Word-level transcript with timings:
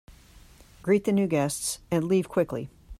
Greet 0.81 1.03
the 1.03 1.11
new 1.11 1.27
guests 1.27 1.77
and 1.91 2.05
leave 2.05 2.27
quickly. 2.27 2.71